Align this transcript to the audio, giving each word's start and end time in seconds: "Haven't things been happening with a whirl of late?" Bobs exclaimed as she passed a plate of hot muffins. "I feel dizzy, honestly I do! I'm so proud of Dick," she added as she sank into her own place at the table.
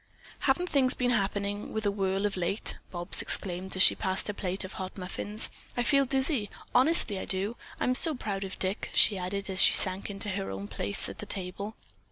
"Haven't 0.49 0.67
things 0.67 0.95
been 0.95 1.11
happening 1.11 1.73
with 1.73 1.85
a 1.85 1.91
whirl 1.91 2.25
of 2.25 2.35
late?" 2.35 2.75
Bobs 2.89 3.21
exclaimed 3.21 3.75
as 3.75 3.83
she 3.83 3.93
passed 3.93 4.29
a 4.29 4.33
plate 4.33 4.63
of 4.63 4.73
hot 4.73 4.97
muffins. 4.97 5.51
"I 5.77 5.83
feel 5.83 6.05
dizzy, 6.05 6.49
honestly 6.73 7.19
I 7.19 7.25
do! 7.25 7.55
I'm 7.79 7.93
so 7.93 8.15
proud 8.15 8.43
of 8.43 8.57
Dick," 8.57 8.89
she 8.95 9.15
added 9.19 9.47
as 9.47 9.61
she 9.61 9.73
sank 9.75 10.09
into 10.09 10.29
her 10.29 10.49
own 10.49 10.67
place 10.67 11.07
at 11.07 11.19
the 11.19 11.27
table. 11.27 11.75